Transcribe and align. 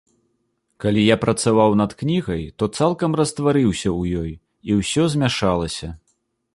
Калі 0.85 1.01
я 1.13 1.17
працаваў 1.25 1.75
над 1.81 1.91
кнігай, 2.01 2.43
то 2.63 2.71
цалкам 2.79 3.11
растварыўся 3.23 3.89
ў 3.99 4.25
ёй 4.25 4.31
і 4.71 4.83
ўсё 4.83 5.03
змяшалася. 5.17 5.97